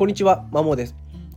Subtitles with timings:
[0.00, 0.94] こんにちは、まもです。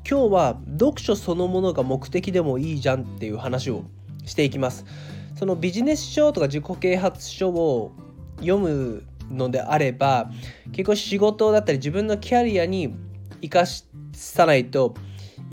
[0.10, 3.84] 今日は読書そのものが目的でもいいじゃんっていう話を
[4.24, 4.86] していきます。
[5.36, 7.92] そのビジネス書とか自己啓発書を
[8.38, 10.32] 読むのであれば、
[10.72, 12.96] 結構仕事だったり自分のキャリアに
[13.42, 13.66] 生か
[14.14, 14.96] さないと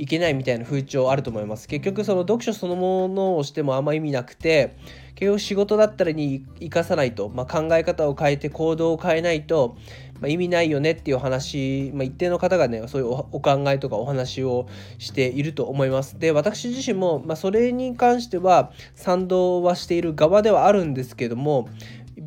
[0.01, 1.69] いけないみたいな風潮あると思います。
[1.69, 4.75] 結局その読書そのものをしてもあんま意味なくて、
[5.15, 9.77] 結局仕事だったらに生かさないと、まあ、考え方を変えて行動を変えないと、
[10.21, 14.66] まあ、意味ないよねっていう話、まあ、一定の方がねそういうお考えとかお話を
[14.98, 16.19] していると思います。
[16.19, 21.69] で私自身も、ま、それに関しては賛同はしている側ではあるんですけども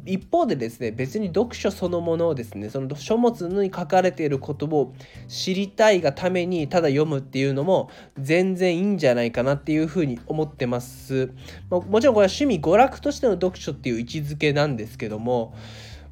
[0.05, 4.94] 一方でですね別に読書そのものをですねその書物に書かれていることを
[5.27, 11.31] 知りたいがためにただ読むっていうのも全然いいんじゃないかなっていうふうに思ってます、
[11.70, 15.55] まもちろんこれは趣味娯楽としての読書っていう位置づけなんですけども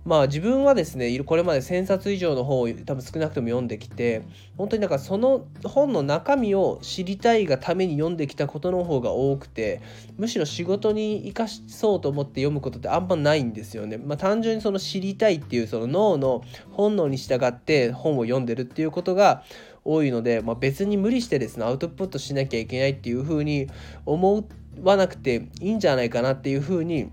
[0.04, 4.24] まあ自分はですねこれまで1,000冊以上の本を多分少なくとも読んできて
[4.58, 9.82] 本当になんかその本の中身を知りたいがために読んできたことの方が多くて
[10.18, 13.98] むしろ仕事に生かしそうと思って読むことってあんまないんですよね。
[13.98, 19.44] まあ、単純にその知りたいっていうその脳の本能に従って本を読んでるっていうことが
[19.86, 23.68] 多いので、まあ、別に無理してですねアウトプットしなきゃいけないっていうふうに
[24.06, 24.48] 思
[24.84, 27.12] わなくていいんじゃないかなっていうふうに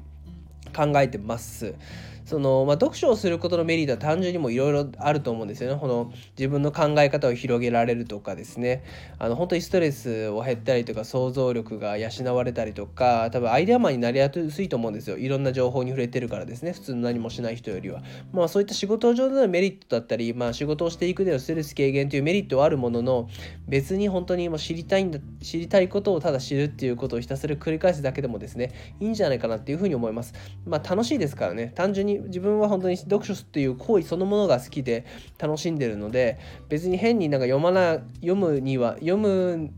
[0.74, 1.74] 考えてます。
[2.28, 5.80] その、まあ、読書をすることのメリットは単純にもいろいろあると思うんですよね。
[5.80, 8.84] この自分の考え方を広げられるとかですね
[9.18, 18.02] あの本当にストレスを減ったりとか想像力が養われたりとか多分アイデアマンになりやすいと思うんですよいろんな情報に触れてるからですね普通の何もしない人よりは。
[18.32, 23.28] まあそういった仕事上でのメリットだったり、まあ、仕事をしていくでのストレス軽減というメリットはあるものの
[23.66, 30.34] 別に本当にもう知りたいんだ知りたいことをただ知るっていうことをひたすら繰り返すだけでもですねいいんじゃないかなっていうふうに思います。
[30.66, 35.04] まあ楽しいですからね単純に自分は本当に読書っていう行為そのものが好きで
[35.38, 36.38] 楽しんでるので
[36.68, 39.70] 別に変になんか読まな読むには読む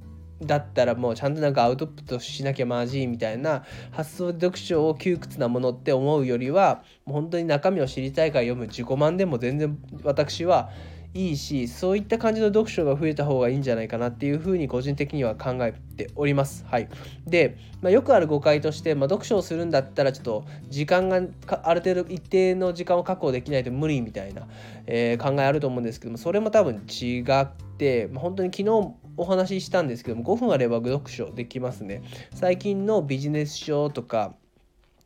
[0.43, 8.67] だったらもうちゃんとなんかアウトプットしなきゃまじいみたいな発想で読書を窮屈なものって思うよりはもう本当に中身を知りたいから読む。
[8.67, 10.71] 自己満でも全然私は
[11.13, 16.65] いいしそういった感じの読書が増えた方がいいんじゃないかなっていうふうに個人的には考えております。
[16.69, 16.89] はい、
[17.27, 21.21] で、まあ、よくある誤解として、まあ、読書をするんだったらちょっと時間が
[21.65, 24.47] ある程度一定の時間を確保できないと無理みたいな、
[24.87, 32.03] えー、考えあると思うんですけどもそれも多分違って、まあ、本当に昨日お話ししたんですけども5分あれば読書できますね。
[32.35, 34.35] 最近のビジネス書とか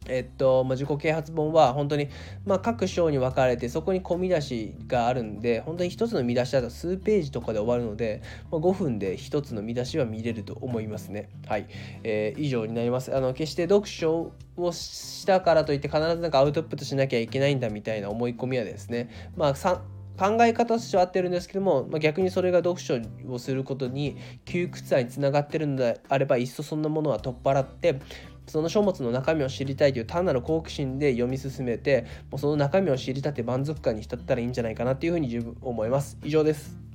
[0.08, 2.08] えっとまあ、自己啓発本は本当に、
[2.44, 11.28] まあ、各章に分かれてそこに込み出しがあるんで本当に一つの見出しだと数ページとかで終わるので、まあ、5分で一つの見出しは見れると思いますね。
[11.46, 11.66] はい、
[12.02, 13.14] えー、以上になります。
[13.14, 19.54] あの決して読書をしたからといって必ずなんかアウトプットしなきゃいけないんだみたいな思い込みはですね、まあ、
[20.16, 22.98] 考え方としては合ってるんですけども、まあ、逆にそれが読書
[23.28, 27.98] をすることに窮屈さにつながってるのであればいっそそんなものは取っ払って
[28.46, 36.18] その書物の中身を知りたいという単なる好奇心で読み進めてもうその中身を知りたて満足感に浸ったらいいんじゃないかなっていうふうに十分思います。
[36.22, 36.93] 以上です。